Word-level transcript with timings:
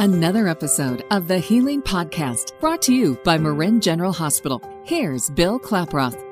Another 0.00 0.48
episode 0.48 1.04
of 1.10 1.28
the 1.28 1.38
Healing 1.38 1.82
Podcast 1.82 2.58
brought 2.58 2.80
to 2.80 2.94
you 2.94 3.18
by 3.22 3.36
Marin 3.36 3.82
General 3.82 4.14
Hospital. 4.14 4.62
Here's 4.82 5.28
Bill 5.28 5.60
Klaproth. 5.60 6.29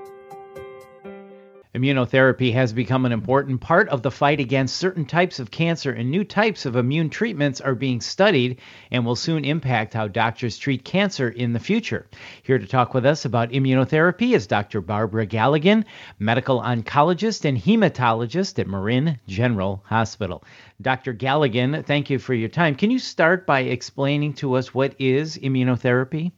Immunotherapy 1.79 2.53
has 2.55 2.73
become 2.73 3.07
an 3.07 3.13
important 3.13 3.61
part 3.61 3.89
of 3.91 4.03
the 4.03 4.11
fight 4.11 4.41
against 4.41 4.79
certain 4.79 5.05
types 5.05 5.39
of 5.39 5.53
cancer, 5.53 5.93
and 5.93 6.11
new 6.11 6.25
types 6.25 6.67
of 6.67 6.75
immune 6.75 7.09
treatments 7.09 7.61
are 7.61 7.77
being 7.77 8.01
studied 8.01 8.59
and 8.91 9.07
will 9.07 9.15
soon 9.15 9.45
impact 9.45 9.95
how 9.95 10.09
doctors 10.09 10.59
treat 10.59 10.85
cancer 10.85 11.29
in 11.29 11.53
the 11.53 11.61
future. 11.61 12.09
Here 12.43 12.59
to 12.59 12.67
talk 12.67 12.95
with 12.95 13.07
us 13.07 13.25
about 13.25 13.51
immunotherapy 13.51 14.35
is 14.35 14.49
Dr. 14.49 14.81
Barbara 14.81 15.25
Galligan, 15.25 15.85
medical 16.19 16.61
oncologist 16.61 17.45
and 17.45 17.57
hematologist 17.57 18.59
at 18.59 18.67
Marin 18.67 19.21
General 19.29 19.81
Hospital. 19.87 20.43
Dr. 20.83 21.15
Galligan, 21.15 21.87
thank 21.87 22.11
you 22.11 22.19
for 22.19 22.35
your 22.35 22.49
time. 22.49 22.75
Can 22.75 22.91
you 22.91 22.99
start 22.99 23.47
by 23.47 23.61
explaining 23.61 24.35
to 24.35 24.55
us 24.55 24.75
what 24.75 24.97
is 24.99 25.39
immunotherapy? 25.39 26.33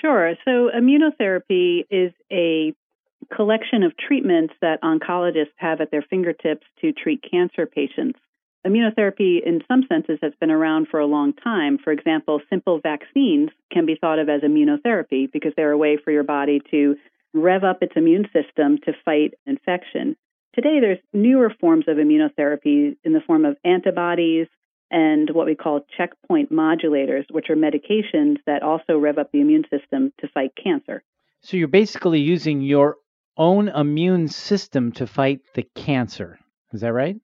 Sure. 0.00 0.34
So, 0.44 0.70
immunotherapy 0.72 1.84
is 1.90 2.12
a 2.30 2.72
collection 3.34 3.82
of 3.82 3.96
treatments 3.96 4.54
that 4.60 4.82
oncologists 4.82 5.54
have 5.56 5.80
at 5.80 5.90
their 5.90 6.02
fingertips 6.02 6.66
to 6.80 6.92
treat 6.92 7.24
cancer 7.28 7.66
patients. 7.66 8.18
Immunotherapy, 8.66 9.42
in 9.44 9.62
some 9.66 9.84
senses, 9.88 10.18
has 10.22 10.32
been 10.40 10.50
around 10.50 10.88
for 10.90 11.00
a 11.00 11.06
long 11.06 11.32
time. 11.32 11.78
For 11.82 11.92
example, 11.92 12.40
simple 12.50 12.78
vaccines 12.80 13.48
can 13.72 13.86
be 13.86 13.96
thought 13.98 14.18
of 14.18 14.28
as 14.28 14.42
immunotherapy 14.42 15.32
because 15.32 15.52
they're 15.56 15.70
a 15.70 15.78
way 15.78 15.96
for 15.96 16.10
your 16.10 16.24
body 16.24 16.60
to 16.70 16.96
rev 17.32 17.64
up 17.64 17.82
its 17.82 17.92
immune 17.96 18.26
system 18.32 18.78
to 18.84 18.92
fight 19.04 19.34
infection. 19.46 20.16
Today, 20.54 20.78
there's 20.80 20.98
newer 21.12 21.54
forms 21.60 21.86
of 21.88 21.96
immunotherapy 21.96 22.96
in 23.02 23.12
the 23.12 23.22
form 23.26 23.44
of 23.44 23.56
antibodies 23.64 24.48
and 24.90 25.30
what 25.30 25.46
we 25.46 25.54
call 25.54 25.86
checkpoint 25.96 26.52
modulators, 26.52 27.24
which 27.30 27.48
are 27.48 27.56
medications 27.56 28.38
that 28.46 28.62
also 28.62 28.98
rev 28.98 29.18
up 29.18 29.30
the 29.32 29.40
immune 29.40 29.64
system 29.70 30.12
to 30.20 30.28
fight 30.28 30.50
cancer. 30.62 31.02
So 31.42 31.56
you're 31.56 31.68
basically 31.68 32.20
using 32.20 32.60
your 32.60 32.96
own 33.40 33.68
immune 33.68 34.28
system 34.28 34.92
to 34.92 35.06
fight 35.06 35.40
the 35.54 35.64
cancer. 35.74 36.38
Is 36.72 36.82
that 36.82 36.92
right? 36.92 37.16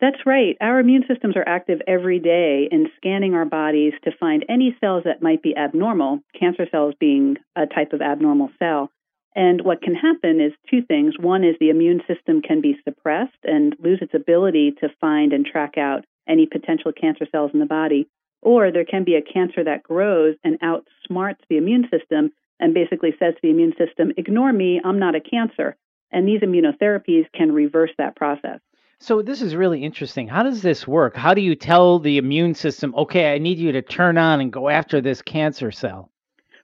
That's 0.00 0.24
right. 0.24 0.56
Our 0.60 0.78
immune 0.78 1.04
systems 1.08 1.36
are 1.36 1.48
active 1.48 1.80
every 1.86 2.20
day 2.20 2.68
in 2.70 2.86
scanning 2.96 3.34
our 3.34 3.44
bodies 3.44 3.92
to 4.04 4.12
find 4.18 4.44
any 4.48 4.76
cells 4.80 5.02
that 5.04 5.22
might 5.22 5.42
be 5.42 5.56
abnormal, 5.56 6.20
cancer 6.38 6.66
cells 6.70 6.94
being 7.00 7.36
a 7.56 7.66
type 7.66 7.92
of 7.92 8.00
abnormal 8.00 8.50
cell. 8.58 8.90
And 9.34 9.62
what 9.64 9.82
can 9.82 9.94
happen 9.94 10.40
is 10.40 10.52
two 10.70 10.82
things. 10.82 11.14
One 11.18 11.42
is 11.42 11.56
the 11.58 11.70
immune 11.70 12.02
system 12.06 12.40
can 12.40 12.60
be 12.60 12.76
suppressed 12.84 13.32
and 13.42 13.74
lose 13.80 13.98
its 14.00 14.14
ability 14.14 14.74
to 14.80 14.88
find 15.00 15.32
and 15.32 15.44
track 15.44 15.76
out 15.76 16.04
any 16.28 16.46
potential 16.46 16.92
cancer 16.92 17.26
cells 17.32 17.50
in 17.52 17.58
the 17.58 17.66
body. 17.66 18.06
Or 18.42 18.70
there 18.70 18.84
can 18.84 19.02
be 19.02 19.16
a 19.16 19.22
cancer 19.22 19.64
that 19.64 19.82
grows 19.82 20.36
and 20.44 20.60
outsmarts 20.60 21.40
the 21.48 21.56
immune 21.56 21.88
system 21.90 22.30
and 22.60 22.74
basically 22.74 23.10
says 23.18 23.34
to 23.34 23.40
the 23.42 23.50
immune 23.50 23.74
system, 23.78 24.12
ignore 24.16 24.52
me, 24.52 24.80
I'm 24.84 24.98
not 24.98 25.14
a 25.14 25.20
cancer. 25.20 25.76
And 26.12 26.28
these 26.28 26.40
immunotherapies 26.40 27.26
can 27.34 27.52
reverse 27.52 27.90
that 27.98 28.16
process. 28.16 28.60
So, 29.00 29.20
this 29.20 29.42
is 29.42 29.56
really 29.56 29.82
interesting. 29.82 30.28
How 30.28 30.44
does 30.44 30.62
this 30.62 30.86
work? 30.86 31.16
How 31.16 31.34
do 31.34 31.40
you 31.40 31.56
tell 31.56 31.98
the 31.98 32.16
immune 32.16 32.54
system, 32.54 32.94
okay, 32.94 33.34
I 33.34 33.38
need 33.38 33.58
you 33.58 33.72
to 33.72 33.82
turn 33.82 34.16
on 34.16 34.40
and 34.40 34.52
go 34.52 34.68
after 34.68 35.00
this 35.00 35.20
cancer 35.20 35.72
cell? 35.72 36.10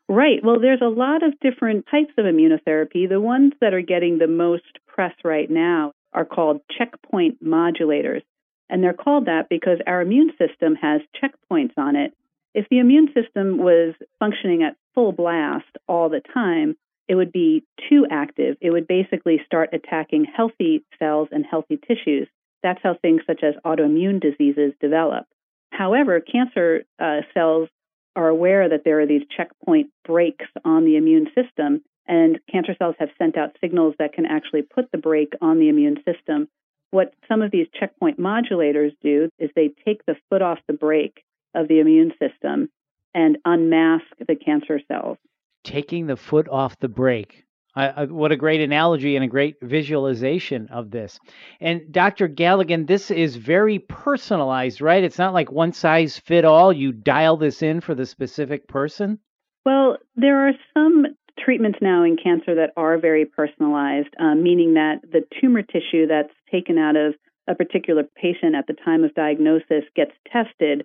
Right. 0.08 0.42
Well, 0.42 0.60
there's 0.60 0.80
a 0.80 0.88
lot 0.88 1.22
of 1.22 1.38
different 1.40 1.86
types 1.90 2.12
of 2.16 2.24
immunotherapy. 2.24 3.08
The 3.08 3.20
ones 3.20 3.52
that 3.60 3.74
are 3.74 3.82
getting 3.82 4.18
the 4.18 4.26
most 4.26 4.78
press 4.86 5.14
right 5.24 5.50
now 5.50 5.92
are 6.12 6.24
called 6.24 6.60
checkpoint 6.76 7.44
modulators. 7.44 8.22
And 8.68 8.82
they're 8.82 8.92
called 8.92 9.26
that 9.26 9.48
because 9.48 9.78
our 9.86 10.00
immune 10.00 10.30
system 10.38 10.76
has 10.76 11.00
checkpoints 11.20 11.72
on 11.76 11.96
it 11.96 12.12
if 12.54 12.66
the 12.70 12.78
immune 12.78 13.08
system 13.14 13.58
was 13.58 13.94
functioning 14.18 14.62
at 14.62 14.76
full 14.94 15.12
blast 15.12 15.76
all 15.88 16.08
the 16.08 16.22
time, 16.32 16.76
it 17.08 17.16
would 17.16 17.32
be 17.32 17.64
too 17.88 18.06
active. 18.10 18.56
It 18.60 18.70
would 18.70 18.86
basically 18.86 19.40
start 19.44 19.70
attacking 19.72 20.24
healthy 20.24 20.84
cells 20.98 21.28
and 21.32 21.44
healthy 21.44 21.76
tissues. 21.76 22.28
That's 22.62 22.80
how 22.82 22.94
things 22.94 23.22
such 23.26 23.42
as 23.42 23.54
autoimmune 23.64 24.20
diseases 24.20 24.74
develop. 24.80 25.26
However, 25.72 26.20
cancer 26.20 26.84
uh, 26.98 27.22
cells 27.34 27.68
are 28.14 28.28
aware 28.28 28.68
that 28.68 28.82
there 28.84 29.00
are 29.00 29.06
these 29.06 29.22
checkpoint 29.36 29.90
brakes 30.04 30.46
on 30.64 30.84
the 30.84 30.96
immune 30.96 31.26
system, 31.34 31.82
and 32.06 32.38
cancer 32.50 32.74
cells 32.78 32.96
have 32.98 33.08
sent 33.18 33.36
out 33.36 33.56
signals 33.60 33.94
that 33.98 34.12
can 34.12 34.26
actually 34.26 34.62
put 34.62 34.90
the 34.92 34.98
brake 34.98 35.32
on 35.40 35.58
the 35.58 35.68
immune 35.68 35.96
system. 36.04 36.48
What 36.90 37.14
some 37.28 37.40
of 37.40 37.50
these 37.50 37.66
checkpoint 37.78 38.18
modulators 38.18 38.92
do 39.00 39.30
is 39.38 39.50
they 39.54 39.70
take 39.84 40.04
the 40.06 40.16
foot 40.28 40.42
off 40.42 40.58
the 40.66 40.74
brake 40.74 41.24
of 41.54 41.68
the 41.68 41.80
immune 41.80 42.12
system 42.20 42.68
and 43.14 43.38
unmask 43.44 44.04
the 44.26 44.36
cancer 44.36 44.80
cells. 44.88 45.18
Taking 45.64 46.06
the 46.06 46.16
foot 46.16 46.48
off 46.48 46.78
the 46.78 46.88
brake. 46.88 47.44
Uh, 47.76 48.06
what 48.06 48.32
a 48.32 48.36
great 48.36 48.60
analogy 48.60 49.14
and 49.14 49.24
a 49.24 49.28
great 49.28 49.56
visualization 49.62 50.68
of 50.68 50.90
this. 50.90 51.20
And 51.60 51.92
Dr. 51.92 52.28
Galligan, 52.28 52.86
this 52.86 53.10
is 53.10 53.36
very 53.36 53.78
personalized, 53.78 54.80
right? 54.80 55.04
It's 55.04 55.18
not 55.18 55.34
like 55.34 55.52
one 55.52 55.72
size 55.72 56.18
fit 56.18 56.44
all. 56.44 56.72
You 56.72 56.92
dial 56.92 57.36
this 57.36 57.62
in 57.62 57.80
for 57.80 57.94
the 57.94 58.06
specific 58.06 58.66
person. 58.66 59.20
Well, 59.64 59.98
there 60.16 60.48
are 60.48 60.52
some 60.74 61.06
treatments 61.38 61.78
now 61.80 62.02
in 62.02 62.16
cancer 62.16 62.56
that 62.56 62.72
are 62.76 62.98
very 62.98 63.24
personalized, 63.24 64.14
uh, 64.18 64.34
meaning 64.34 64.74
that 64.74 65.00
the 65.02 65.22
tumor 65.40 65.62
tissue 65.62 66.06
that's 66.08 66.34
taken 66.50 66.76
out 66.76 66.96
of 66.96 67.14
a 67.46 67.54
particular 67.54 68.02
patient 68.02 68.54
at 68.54 68.66
the 68.66 68.74
time 68.84 69.04
of 69.04 69.14
diagnosis 69.14 69.84
gets 69.94 70.12
tested 70.30 70.84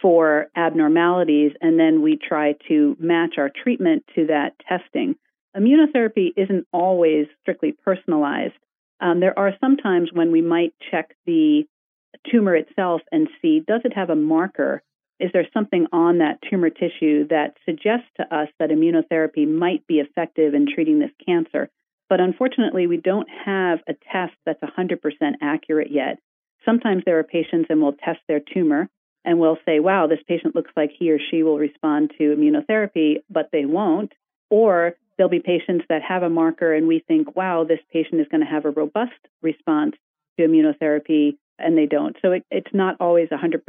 for 0.00 0.46
abnormalities, 0.56 1.52
and 1.60 1.78
then 1.78 2.02
we 2.02 2.16
try 2.16 2.54
to 2.68 2.96
match 2.98 3.34
our 3.38 3.50
treatment 3.50 4.04
to 4.14 4.26
that 4.26 4.54
testing. 4.68 5.16
Immunotherapy 5.56 6.32
isn't 6.36 6.66
always 6.72 7.26
strictly 7.40 7.72
personalized. 7.72 8.54
Um, 9.00 9.20
there 9.20 9.38
are 9.38 9.52
some 9.60 9.76
times 9.76 10.10
when 10.12 10.32
we 10.32 10.42
might 10.42 10.74
check 10.90 11.14
the 11.26 11.64
tumor 12.30 12.54
itself 12.54 13.02
and 13.12 13.28
see 13.40 13.60
does 13.66 13.82
it 13.84 13.94
have 13.94 14.10
a 14.10 14.16
marker? 14.16 14.82
Is 15.18 15.30
there 15.32 15.46
something 15.54 15.86
on 15.92 16.18
that 16.18 16.38
tumor 16.48 16.68
tissue 16.68 17.26
that 17.28 17.56
suggests 17.64 18.06
to 18.18 18.34
us 18.34 18.48
that 18.58 18.70
immunotherapy 18.70 19.48
might 19.48 19.86
be 19.86 20.00
effective 20.00 20.54
in 20.54 20.66
treating 20.72 20.98
this 20.98 21.10
cancer? 21.24 21.70
But 22.08 22.20
unfortunately, 22.20 22.86
we 22.86 22.98
don't 22.98 23.28
have 23.44 23.80
a 23.88 23.94
test 24.12 24.34
that's 24.44 24.62
100% 24.62 24.98
accurate 25.40 25.90
yet. 25.90 26.18
Sometimes 26.64 27.02
there 27.04 27.18
are 27.18 27.24
patients 27.24 27.66
and 27.70 27.80
we'll 27.80 27.92
test 27.92 28.20
their 28.28 28.40
tumor 28.40 28.88
and 29.26 29.40
we'll 29.40 29.58
say, 29.66 29.80
wow, 29.80 30.06
this 30.06 30.20
patient 30.26 30.54
looks 30.54 30.70
like 30.76 30.92
he 30.96 31.10
or 31.10 31.18
she 31.18 31.42
will 31.42 31.58
respond 31.58 32.12
to 32.16 32.34
immunotherapy, 32.34 33.16
but 33.28 33.50
they 33.52 33.66
won't. 33.66 34.12
Or 34.48 34.94
there'll 35.16 35.28
be 35.28 35.40
patients 35.40 35.84
that 35.88 36.02
have 36.02 36.22
a 36.22 36.30
marker 36.30 36.72
and 36.72 36.86
we 36.86 37.04
think, 37.06 37.34
wow, 37.36 37.64
this 37.64 37.80
patient 37.92 38.20
is 38.20 38.28
going 38.30 38.42
to 38.42 38.46
have 38.46 38.64
a 38.64 38.70
robust 38.70 39.18
response 39.42 39.96
to 40.38 40.46
immunotherapy, 40.46 41.36
and 41.58 41.76
they 41.76 41.86
don't. 41.86 42.16
So 42.22 42.32
it, 42.32 42.44
it's 42.50 42.72
not 42.72 42.96
always 43.00 43.28
100% 43.30 43.62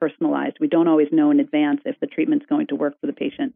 personalized. 0.00 0.56
We 0.58 0.68
don't 0.68 0.88
always 0.88 1.08
know 1.12 1.30
in 1.30 1.40
advance 1.40 1.82
if 1.84 2.00
the 2.00 2.06
treatment's 2.06 2.46
going 2.46 2.68
to 2.68 2.76
work 2.76 2.98
for 3.00 3.06
the 3.06 3.12
patient. 3.12 3.54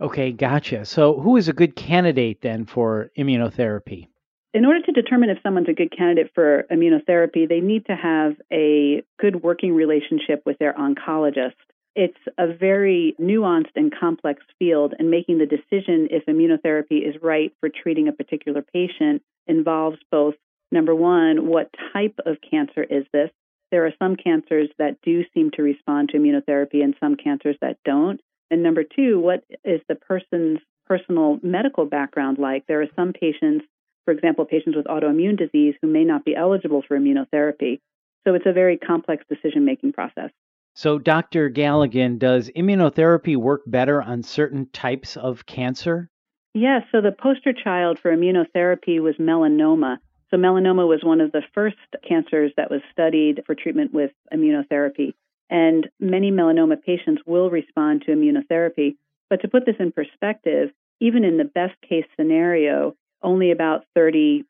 Okay, 0.00 0.32
gotcha. 0.32 0.84
So 0.84 1.20
who 1.20 1.36
is 1.36 1.48
a 1.48 1.52
good 1.52 1.76
candidate 1.76 2.40
then 2.42 2.64
for 2.64 3.10
immunotherapy? 3.16 4.08
In 4.54 4.64
order 4.64 4.80
to 4.80 4.92
determine 4.92 5.30
if 5.30 5.38
someone's 5.42 5.68
a 5.68 5.74
good 5.74 5.94
candidate 5.94 6.30
for 6.32 6.64
immunotherapy, 6.70 7.48
they 7.48 7.60
need 7.60 7.84
to 7.86 7.96
have 7.96 8.36
a 8.52 9.02
good 9.20 9.42
working 9.42 9.74
relationship 9.74 10.42
with 10.46 10.56
their 10.58 10.72
oncologist. 10.72 11.56
It's 11.96 12.18
a 12.38 12.46
very 12.46 13.16
nuanced 13.20 13.74
and 13.74 13.92
complex 13.92 14.42
field, 14.58 14.94
and 14.98 15.10
making 15.10 15.38
the 15.38 15.46
decision 15.46 16.08
if 16.10 16.26
immunotherapy 16.26 17.06
is 17.06 17.20
right 17.20 17.52
for 17.60 17.68
treating 17.68 18.06
a 18.06 18.12
particular 18.12 18.62
patient 18.62 19.22
involves 19.46 19.98
both 20.10 20.34
number 20.70 20.94
one, 20.94 21.46
what 21.48 21.70
type 21.92 22.18
of 22.24 22.36
cancer 22.48 22.82
is 22.82 23.04
this? 23.12 23.30
There 23.70 23.86
are 23.86 23.94
some 23.98 24.16
cancers 24.16 24.68
that 24.78 24.98
do 25.02 25.24
seem 25.34 25.50
to 25.52 25.62
respond 25.62 26.10
to 26.10 26.18
immunotherapy 26.18 26.82
and 26.82 26.94
some 27.00 27.16
cancers 27.16 27.56
that 27.60 27.78
don't. 27.84 28.20
And 28.50 28.62
number 28.62 28.84
two, 28.84 29.18
what 29.18 29.42
is 29.64 29.80
the 29.88 29.96
person's 29.96 30.60
personal 30.86 31.40
medical 31.42 31.86
background 31.86 32.38
like? 32.38 32.66
There 32.66 32.82
are 32.82 32.88
some 32.94 33.12
patients 33.12 33.64
for 34.04 34.12
example, 34.12 34.44
patients 34.44 34.76
with 34.76 34.86
autoimmune 34.86 35.38
disease 35.38 35.74
who 35.80 35.88
may 35.88 36.04
not 36.04 36.24
be 36.24 36.36
eligible 36.36 36.82
for 36.86 36.98
immunotherapy. 36.98 37.80
So 38.24 38.34
it's 38.34 38.46
a 38.46 38.52
very 38.52 38.78
complex 38.78 39.24
decision 39.28 39.64
making 39.64 39.92
process. 39.92 40.30
So, 40.76 40.98
Dr. 40.98 41.50
Galligan, 41.50 42.18
does 42.18 42.50
immunotherapy 42.56 43.36
work 43.36 43.62
better 43.64 44.02
on 44.02 44.24
certain 44.24 44.68
types 44.72 45.16
of 45.16 45.46
cancer? 45.46 46.10
Yes. 46.52 46.82
So, 46.90 47.00
the 47.00 47.12
poster 47.12 47.52
child 47.52 48.00
for 48.00 48.14
immunotherapy 48.14 49.00
was 49.00 49.14
melanoma. 49.20 49.98
So, 50.30 50.36
melanoma 50.36 50.88
was 50.88 51.04
one 51.04 51.20
of 51.20 51.30
the 51.30 51.42
first 51.54 51.76
cancers 52.06 52.50
that 52.56 52.72
was 52.72 52.80
studied 52.90 53.44
for 53.46 53.54
treatment 53.54 53.94
with 53.94 54.10
immunotherapy. 54.32 55.14
And 55.48 55.88
many 56.00 56.32
melanoma 56.32 56.82
patients 56.82 57.22
will 57.24 57.50
respond 57.50 58.02
to 58.02 58.12
immunotherapy. 58.12 58.96
But 59.30 59.42
to 59.42 59.48
put 59.48 59.66
this 59.66 59.76
in 59.78 59.92
perspective, 59.92 60.70
even 61.00 61.22
in 61.22 61.36
the 61.36 61.44
best 61.44 61.80
case 61.88 62.06
scenario, 62.16 62.96
only 63.24 63.50
about 63.50 63.84
30% 63.96 64.44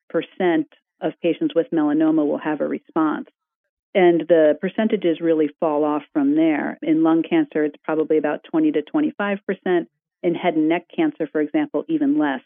of 1.01 1.13
patients 1.23 1.55
with 1.55 1.71
melanoma 1.73 2.27
will 2.27 2.39
have 2.39 2.61
a 2.61 2.69
response. 2.69 3.29
And 3.95 4.23
the 4.29 4.59
percentages 4.61 5.21
really 5.21 5.49
fall 5.61 5.85
off 5.85 6.03
from 6.13 6.35
there. 6.35 6.79
In 6.83 7.05
lung 7.05 7.23
cancer, 7.23 7.65
it's 7.65 7.77
probably 7.85 8.19
about 8.19 8.45
20 8.51 8.73
to 8.73 8.83
25%. 8.83 9.87
In 10.23 10.35
head 10.35 10.55
and 10.55 10.69
neck 10.69 10.87
cancer, 10.95 11.29
for 11.31 11.41
example, 11.41 11.85
even 11.89 12.19
less. 12.19 12.41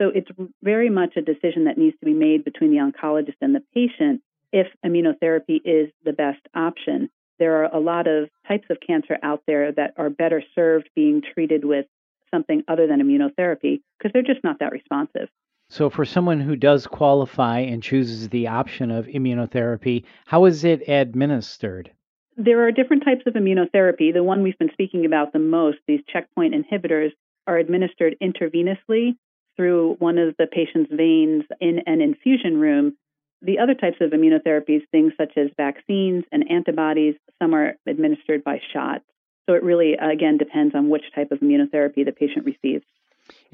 So 0.00 0.08
it's 0.08 0.30
very 0.62 0.88
much 0.88 1.16
a 1.16 1.20
decision 1.20 1.64
that 1.64 1.76
needs 1.76 1.98
to 1.98 2.06
be 2.06 2.14
made 2.14 2.44
between 2.44 2.70
the 2.70 2.78
oncologist 2.78 3.36
and 3.40 3.54
the 3.54 3.62
patient 3.74 4.22
if 4.52 4.68
immunotherapy 4.84 5.60
is 5.64 5.90
the 6.04 6.12
best 6.12 6.40
option. 6.54 7.10
There 7.38 7.64
are 7.64 7.74
a 7.74 7.80
lot 7.80 8.06
of 8.06 8.28
types 8.46 8.66
of 8.70 8.78
cancer 8.84 9.18
out 9.22 9.42
there 9.46 9.72
that 9.72 9.94
are 9.96 10.10
better 10.10 10.42
served 10.54 10.88
being 10.94 11.22
treated 11.34 11.64
with 11.64 11.86
something 12.32 12.62
other 12.68 12.86
than 12.86 13.00
immunotherapy 13.00 13.82
because 13.98 14.12
they're 14.12 14.22
just 14.22 14.44
not 14.44 14.60
that 14.60 14.72
responsive. 14.72 15.28
So, 15.74 15.90
for 15.90 16.04
someone 16.04 16.38
who 16.38 16.54
does 16.54 16.86
qualify 16.86 17.58
and 17.58 17.82
chooses 17.82 18.28
the 18.28 18.46
option 18.46 18.92
of 18.92 19.06
immunotherapy, 19.06 20.04
how 20.24 20.44
is 20.44 20.62
it 20.62 20.88
administered? 20.88 21.90
There 22.36 22.64
are 22.64 22.70
different 22.70 23.04
types 23.04 23.22
of 23.26 23.34
immunotherapy. 23.34 24.14
The 24.14 24.22
one 24.22 24.44
we've 24.44 24.56
been 24.56 24.70
speaking 24.72 25.04
about 25.04 25.32
the 25.32 25.40
most, 25.40 25.78
these 25.88 25.98
checkpoint 26.12 26.54
inhibitors, 26.54 27.10
are 27.48 27.58
administered 27.58 28.14
intravenously 28.22 29.16
through 29.56 29.96
one 29.98 30.16
of 30.16 30.36
the 30.38 30.46
patient's 30.46 30.92
veins 30.92 31.42
in 31.60 31.80
an 31.86 32.00
infusion 32.00 32.60
room. 32.60 32.96
The 33.42 33.58
other 33.58 33.74
types 33.74 33.96
of 34.00 34.12
immunotherapies, 34.12 34.88
things 34.92 35.12
such 35.16 35.32
as 35.36 35.50
vaccines 35.56 36.22
and 36.30 36.48
antibodies, 36.52 37.16
some 37.42 37.52
are 37.52 37.74
administered 37.88 38.44
by 38.44 38.60
shot. 38.72 39.02
So 39.46 39.54
it 39.54 39.64
really, 39.64 39.94
again, 39.94 40.38
depends 40.38 40.76
on 40.76 40.88
which 40.88 41.12
type 41.16 41.32
of 41.32 41.40
immunotherapy 41.40 42.04
the 42.04 42.12
patient 42.12 42.46
receives. 42.46 42.84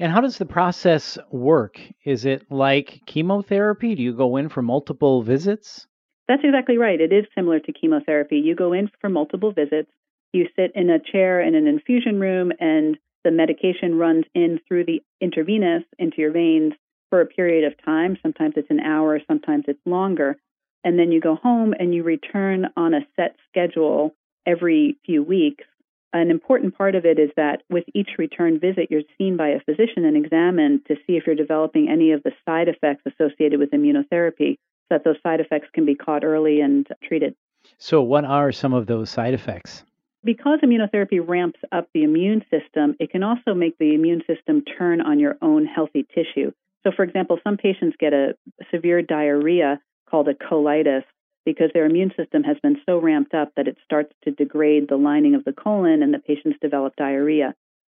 And 0.01 0.11
how 0.11 0.19
does 0.19 0.39
the 0.39 0.47
process 0.47 1.19
work? 1.29 1.79
Is 2.05 2.25
it 2.25 2.51
like 2.51 3.01
chemotherapy? 3.05 3.93
Do 3.93 4.01
you 4.01 4.13
go 4.13 4.35
in 4.35 4.49
for 4.49 4.63
multiple 4.63 5.21
visits? 5.21 5.85
That's 6.27 6.41
exactly 6.43 6.79
right. 6.79 6.99
It 6.99 7.13
is 7.13 7.25
similar 7.35 7.59
to 7.59 7.71
chemotherapy. 7.71 8.37
You 8.37 8.55
go 8.55 8.73
in 8.73 8.89
for 8.99 9.09
multiple 9.09 9.51
visits. 9.51 9.91
You 10.33 10.47
sit 10.55 10.71
in 10.73 10.89
a 10.89 10.97
chair 10.97 11.39
in 11.39 11.53
an 11.53 11.67
infusion 11.67 12.19
room, 12.19 12.51
and 12.59 12.97
the 13.23 13.29
medication 13.29 13.99
runs 13.99 14.25
in 14.33 14.59
through 14.67 14.85
the 14.85 15.03
intravenous 15.21 15.83
into 15.99 16.17
your 16.17 16.31
veins 16.31 16.73
for 17.11 17.21
a 17.21 17.27
period 17.27 17.71
of 17.71 17.85
time. 17.85 18.17
Sometimes 18.23 18.55
it's 18.57 18.71
an 18.71 18.79
hour, 18.79 19.19
sometimes 19.27 19.65
it's 19.67 19.85
longer. 19.85 20.35
And 20.83 20.97
then 20.97 21.11
you 21.11 21.21
go 21.21 21.35
home 21.35 21.75
and 21.77 21.93
you 21.93 22.01
return 22.01 22.65
on 22.75 22.95
a 22.95 23.05
set 23.15 23.35
schedule 23.49 24.15
every 24.47 24.97
few 25.05 25.21
weeks. 25.21 25.65
An 26.13 26.29
important 26.29 26.77
part 26.77 26.95
of 26.95 27.05
it 27.05 27.19
is 27.19 27.29
that 27.37 27.63
with 27.69 27.85
each 27.93 28.11
return 28.17 28.59
visit, 28.59 28.91
you're 28.91 29.03
seen 29.17 29.37
by 29.37 29.49
a 29.49 29.61
physician 29.61 30.03
and 30.03 30.17
examined 30.17 30.85
to 30.87 30.95
see 31.07 31.13
if 31.13 31.25
you're 31.25 31.35
developing 31.35 31.89
any 31.89 32.11
of 32.11 32.21
the 32.23 32.31
side 32.45 32.67
effects 32.67 33.03
associated 33.05 33.59
with 33.59 33.71
immunotherapy, 33.71 34.55
so 34.55 34.95
that 34.95 35.03
those 35.05 35.15
side 35.23 35.39
effects 35.39 35.69
can 35.73 35.85
be 35.85 35.95
caught 35.95 36.23
early 36.25 36.59
and 36.59 36.87
treated. 37.03 37.35
So, 37.77 38.01
what 38.01 38.25
are 38.25 38.51
some 38.51 38.73
of 38.73 38.87
those 38.87 39.09
side 39.09 39.33
effects? 39.33 39.83
because 40.23 40.59
immunotherapy 40.63 41.19
ramps 41.25 41.59
up 41.71 41.87
the 41.93 42.03
immune 42.03 42.43
system, 42.51 42.95
it 42.99 43.11
can 43.11 43.23
also 43.23 43.53
make 43.53 43.77
the 43.77 43.95
immune 43.95 44.21
system 44.27 44.63
turn 44.77 45.01
on 45.01 45.19
your 45.19 45.37
own 45.41 45.65
healthy 45.65 46.05
tissue. 46.13 46.51
So, 46.83 46.91
for 46.95 47.03
example, 47.03 47.39
some 47.43 47.57
patients 47.57 47.95
get 47.99 48.13
a 48.13 48.35
severe 48.71 49.01
diarrhea 49.01 49.79
called 50.09 50.27
a 50.27 50.33
colitis 50.33 51.03
because 51.45 51.69
their 51.73 51.85
immune 51.85 52.11
system 52.17 52.43
has 52.43 52.57
been 52.61 52.77
so 52.85 52.97
ramped 52.97 53.33
up 53.33 53.51
that 53.55 53.67
it 53.67 53.77
starts 53.83 54.13
to 54.23 54.31
degrade 54.31 54.87
the 54.87 54.97
lining 54.97 55.35
of 55.35 55.43
the 55.43 55.53
colon 55.53 56.03
and 56.03 56.13
the 56.13 56.19
patients 56.19 56.59
develop 56.61 56.95
diarrhea. 56.95 57.53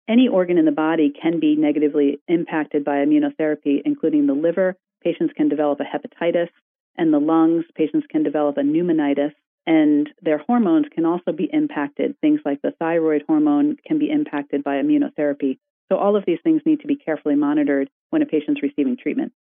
Any 0.09 0.27
organ 0.27 0.57
in 0.57 0.65
the 0.65 0.71
body 0.71 1.11
can 1.21 1.39
be 1.39 1.55
negatively 1.55 2.19
impacted 2.27 2.85
by 2.85 2.97
immunotherapy, 2.97 3.81
including 3.83 4.25
the 4.25 4.33
liver. 4.33 4.75
Patients 5.03 5.33
can 5.35 5.49
develop 5.49 5.79
a 5.79 5.83
hepatitis, 5.83 6.49
and 6.97 7.13
the 7.13 7.19
lungs. 7.19 7.65
Patients 7.75 8.07
can 8.09 8.23
develop 8.23 8.57
a 8.57 8.61
pneumonitis 8.61 9.33
and 9.67 10.09
their 10.21 10.37
hormones 10.37 10.85
can 10.95 11.05
also 11.05 11.33
be 11.33 11.49
impacted. 11.51 12.15
Things 12.21 12.39
like 12.45 12.61
the 12.61 12.71
thyroid 12.79 13.23
hormone 13.27 13.75
can 13.85 13.99
be 13.99 14.09
impacted 14.09 14.63
by 14.63 14.75
immunotherapy. 14.75 15.59
So, 15.91 15.97
all 15.97 16.15
of 16.15 16.23
these 16.25 16.39
things 16.43 16.61
need 16.65 16.79
to 16.81 16.87
be 16.87 16.95
carefully 16.95 17.35
monitored 17.35 17.89
when 18.09 18.21
a 18.21 18.25
patient's 18.25 18.63
receiving 18.63 18.97
treatment. 18.97 19.33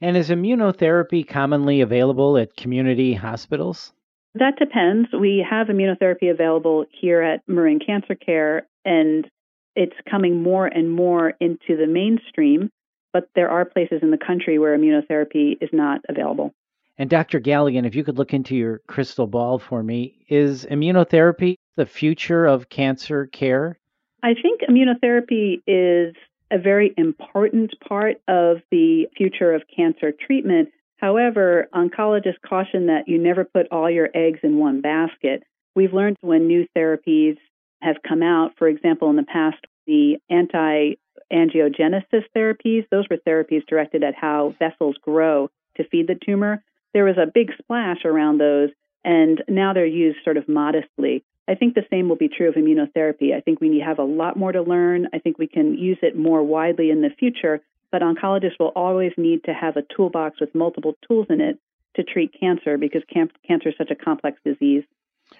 And 0.00 0.16
is 0.16 0.30
immunotherapy 0.30 1.26
commonly 1.26 1.80
available 1.80 2.36
at 2.38 2.56
community 2.56 3.14
hospitals? 3.14 3.92
That 4.34 4.54
depends. 4.58 5.08
We 5.18 5.44
have 5.48 5.66
immunotherapy 5.66 6.30
available 6.30 6.86
here 6.90 7.20
at 7.20 7.40
Marin 7.48 7.80
Cancer 7.84 8.14
Care, 8.14 8.66
and 8.84 9.28
it's 9.74 9.96
coming 10.08 10.42
more 10.42 10.66
and 10.66 10.90
more 10.90 11.34
into 11.40 11.76
the 11.76 11.86
mainstream, 11.86 12.70
but 13.12 13.28
there 13.34 13.50
are 13.50 13.64
places 13.64 14.00
in 14.02 14.10
the 14.10 14.18
country 14.18 14.58
where 14.58 14.76
immunotherapy 14.76 15.56
is 15.60 15.70
not 15.72 16.00
available. 16.08 16.52
And 16.96 17.08
Dr. 17.08 17.40
Galligan, 17.40 17.86
if 17.86 17.94
you 17.94 18.04
could 18.04 18.18
look 18.18 18.34
into 18.34 18.54
your 18.54 18.80
crystal 18.86 19.26
ball 19.26 19.58
for 19.58 19.82
me, 19.82 20.24
is 20.28 20.66
immunotherapy 20.66 21.56
the 21.76 21.86
future 21.86 22.44
of 22.44 22.68
cancer 22.68 23.26
care? 23.26 23.78
I 24.22 24.34
think 24.34 24.60
immunotherapy 24.68 25.62
is 25.66 26.14
a 26.50 26.58
very 26.58 26.94
important 26.96 27.72
part 27.86 28.16
of 28.28 28.58
the 28.70 29.06
future 29.16 29.52
of 29.52 29.62
cancer 29.74 30.12
treatment. 30.12 30.70
However, 30.96 31.68
oncologists 31.74 32.40
caution 32.46 32.86
that 32.86 33.08
you 33.08 33.18
never 33.18 33.44
put 33.44 33.68
all 33.70 33.90
your 33.90 34.10
eggs 34.14 34.40
in 34.42 34.58
one 34.58 34.80
basket. 34.80 35.42
We've 35.74 35.94
learned 35.94 36.16
when 36.20 36.46
new 36.46 36.66
therapies 36.76 37.36
have 37.80 37.96
come 38.06 38.22
out, 38.22 38.52
for 38.58 38.68
example, 38.68 39.08
in 39.10 39.16
the 39.16 39.22
past, 39.22 39.58
the 39.86 40.18
anti 40.28 40.94
angiogenesis 41.32 42.24
therapies, 42.36 42.86
those 42.90 43.06
were 43.08 43.16
therapies 43.16 43.64
directed 43.66 44.02
at 44.02 44.14
how 44.14 44.54
vessels 44.58 44.96
grow 45.00 45.48
to 45.76 45.84
feed 45.84 46.08
the 46.08 46.16
tumor 46.16 46.62
there 46.92 47.04
was 47.04 47.16
a 47.18 47.30
big 47.32 47.50
splash 47.58 48.04
around 48.04 48.38
those, 48.38 48.70
and 49.04 49.42
now 49.48 49.72
they're 49.72 49.86
used 49.86 50.18
sort 50.24 50.36
of 50.36 50.48
modestly. 50.48 51.24
I 51.50 51.56
think 51.56 51.74
the 51.74 51.86
same 51.90 52.08
will 52.08 52.16
be 52.16 52.28
true 52.28 52.48
of 52.48 52.54
immunotherapy. 52.54 53.34
I 53.36 53.40
think 53.40 53.60
we 53.60 53.82
have 53.84 53.98
a 53.98 54.04
lot 54.04 54.36
more 54.36 54.52
to 54.52 54.62
learn. 54.62 55.08
I 55.12 55.18
think 55.18 55.36
we 55.36 55.48
can 55.48 55.74
use 55.74 55.98
it 56.00 56.16
more 56.16 56.44
widely 56.44 56.90
in 56.90 57.02
the 57.02 57.10
future, 57.18 57.60
but 57.90 58.02
oncologists 58.02 58.60
will 58.60 58.72
always 58.76 59.10
need 59.16 59.42
to 59.44 59.52
have 59.52 59.76
a 59.76 59.82
toolbox 59.94 60.38
with 60.40 60.54
multiple 60.54 60.94
tools 61.08 61.26
in 61.28 61.40
it 61.40 61.58
to 61.96 62.04
treat 62.04 62.32
cancer 62.38 62.78
because 62.78 63.02
can- 63.12 63.32
cancer 63.44 63.70
is 63.70 63.74
such 63.76 63.90
a 63.90 63.96
complex 63.96 64.38
disease. 64.44 64.84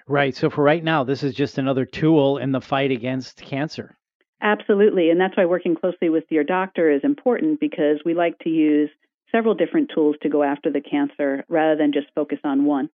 Right. 0.09 0.35
So 0.35 0.51
for 0.51 0.65
right 0.65 0.83
now, 0.83 1.05
this 1.05 1.23
is 1.23 1.33
just 1.33 1.59
another 1.59 1.85
tool 1.85 2.39
in 2.39 2.51
the 2.51 2.61
fight 2.61 2.91
against 2.91 3.41
cancer. 3.41 3.97
Absolutely. 4.43 5.11
And 5.11 5.21
that's 5.21 5.37
why 5.37 5.45
working 5.45 5.77
closely 5.77 6.09
with 6.09 6.25
your 6.29 6.43
doctor 6.43 6.91
is 6.91 7.03
important 7.05 7.61
because 7.61 8.01
we 8.05 8.15
like 8.15 8.37
to 8.41 8.49
use 8.49 8.91
several 9.31 9.55
different 9.55 9.93
tools 9.95 10.17
to 10.23 10.29
go 10.29 10.43
after 10.43 10.73
the 10.73 10.81
cancer 10.81 11.45
rather 11.49 11.77
than 11.77 11.93
just 11.93 12.09
focus 12.17 12.41
on 12.43 12.65
one. 12.65 12.91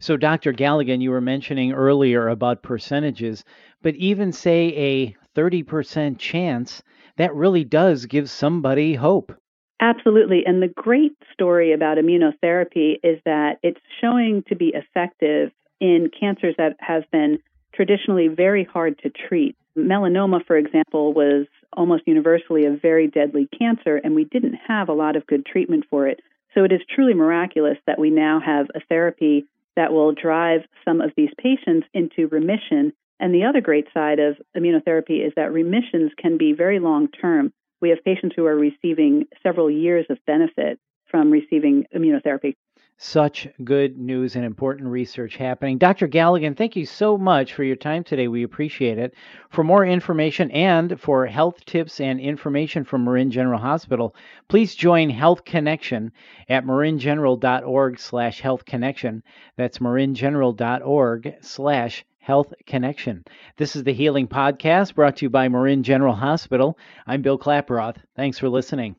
So, 0.00 0.16
Dr. 0.16 0.52
Galligan, 0.52 1.00
you 1.00 1.10
were 1.10 1.20
mentioning 1.20 1.72
earlier 1.72 2.28
about 2.28 2.62
percentages, 2.62 3.44
but 3.82 3.96
even 3.96 4.30
say 4.30 4.68
a 4.76 5.16
30% 5.36 6.18
chance, 6.18 6.82
that 7.16 7.34
really 7.34 7.64
does 7.64 8.06
give 8.06 8.30
somebody 8.30 8.94
hope. 8.94 9.32
Absolutely. 9.80 10.44
And 10.46 10.62
the 10.62 10.68
great 10.68 11.16
story 11.32 11.72
about 11.72 11.98
immunotherapy 11.98 13.00
is 13.02 13.20
that 13.24 13.58
it's 13.64 13.80
showing 14.00 14.44
to 14.48 14.54
be 14.54 14.72
effective 14.72 15.50
in 15.80 16.10
cancers 16.18 16.54
that 16.58 16.76
have 16.78 17.10
been 17.10 17.38
traditionally 17.74 18.28
very 18.28 18.62
hard 18.62 18.98
to 19.00 19.10
treat. 19.10 19.56
Melanoma, 19.76 20.46
for 20.46 20.56
example, 20.56 21.12
was 21.12 21.46
almost 21.72 22.06
universally 22.06 22.66
a 22.66 22.70
very 22.70 23.08
deadly 23.08 23.48
cancer, 23.56 23.96
and 23.96 24.14
we 24.14 24.24
didn't 24.24 24.58
have 24.66 24.88
a 24.88 24.92
lot 24.92 25.16
of 25.16 25.26
good 25.26 25.44
treatment 25.44 25.84
for 25.90 26.06
it. 26.06 26.20
So 26.54 26.62
it 26.62 26.72
is 26.72 26.80
truly 26.88 27.14
miraculous 27.14 27.78
that 27.86 27.98
we 27.98 28.10
now 28.10 28.40
have 28.44 28.66
a 28.74 28.80
therapy 28.88 29.46
that 29.78 29.92
will 29.92 30.10
drive 30.10 30.62
some 30.84 31.00
of 31.00 31.12
these 31.16 31.30
patients 31.40 31.86
into 31.94 32.26
remission. 32.26 32.92
And 33.20 33.32
the 33.32 33.44
other 33.44 33.60
great 33.60 33.86
side 33.94 34.18
of 34.18 34.36
immunotherapy 34.56 35.24
is 35.24 35.32
that 35.36 35.52
remissions 35.52 36.10
can 36.20 36.36
be 36.36 36.52
very 36.52 36.80
long 36.80 37.06
term. 37.06 37.52
We 37.80 37.90
have 37.90 38.02
patients 38.04 38.34
who 38.34 38.44
are 38.46 38.56
receiving 38.56 39.26
several 39.40 39.70
years 39.70 40.04
of 40.10 40.18
benefit 40.26 40.80
from 41.08 41.30
receiving 41.30 41.84
immunotherapy 41.94 42.56
such 43.00 43.46
good 43.62 43.96
news 43.96 44.34
and 44.34 44.44
important 44.44 44.88
research 44.88 45.36
happening. 45.36 45.78
Dr. 45.78 46.08
Galligan, 46.08 46.56
thank 46.56 46.74
you 46.74 46.84
so 46.84 47.16
much 47.16 47.54
for 47.54 47.62
your 47.62 47.76
time 47.76 48.02
today. 48.02 48.26
We 48.26 48.42
appreciate 48.42 48.98
it. 48.98 49.14
For 49.50 49.62
more 49.62 49.86
information 49.86 50.50
and 50.50 51.00
for 51.00 51.24
health 51.24 51.64
tips 51.64 52.00
and 52.00 52.18
information 52.18 52.84
from 52.84 53.04
Marin 53.04 53.30
General 53.30 53.60
Hospital, 53.60 54.16
please 54.48 54.74
join 54.74 55.10
Health 55.10 55.44
Connection 55.44 56.10
at 56.48 56.64
maringeneral.org 56.64 58.00
slash 58.00 58.40
health 58.40 58.64
connection. 58.64 59.22
That's 59.56 59.78
maringeneral.org 59.78 61.34
slash 61.40 62.04
Health 62.18 62.52
Connection. 62.66 63.24
This 63.56 63.76
is 63.76 63.84
the 63.84 63.94
Healing 63.94 64.26
Podcast 64.26 64.94
brought 64.94 65.16
to 65.18 65.24
you 65.24 65.30
by 65.30 65.48
Marin 65.48 65.82
General 65.82 66.14
Hospital. 66.14 66.76
I'm 67.06 67.22
Bill 67.22 67.38
Klaproth. 67.38 67.96
Thanks 68.16 68.38
for 68.38 68.48
listening. 68.48 68.96